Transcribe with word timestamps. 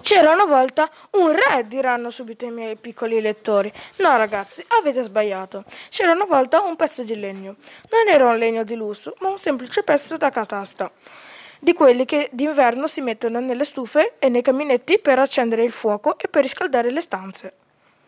C'era 0.00 0.32
una 0.32 0.44
volta 0.44 0.90
un 1.12 1.32
re, 1.32 1.66
diranno 1.66 2.10
subito 2.10 2.44
i 2.46 2.50
miei 2.50 2.76
piccoli 2.76 3.20
lettori. 3.20 3.72
No, 3.96 4.16
ragazzi, 4.16 4.64
avete 4.78 5.02
sbagliato. 5.02 5.64
C'era 5.88 6.12
una 6.12 6.24
volta 6.24 6.62
un 6.62 6.76
pezzo 6.76 7.02
di 7.02 7.18
legno. 7.18 7.56
Non 7.90 8.08
era 8.08 8.28
un 8.28 8.36
legno 8.36 8.64
di 8.64 8.74
lusso, 8.74 9.14
ma 9.20 9.28
un 9.28 9.38
semplice 9.38 9.82
pezzo 9.82 10.16
da 10.16 10.30
catasta. 10.30 10.90
Di 11.58 11.74
quelli 11.74 12.04
che 12.06 12.30
d'inverno 12.32 12.86
si 12.86 13.02
mettono 13.02 13.40
nelle 13.40 13.64
stufe 13.64 14.14
e 14.18 14.28
nei 14.30 14.42
caminetti 14.42 14.98
per 14.98 15.18
accendere 15.18 15.62
il 15.62 15.72
fuoco 15.72 16.18
e 16.18 16.28
per 16.28 16.42
riscaldare 16.42 16.90
le 16.90 17.00
stanze. 17.02 17.52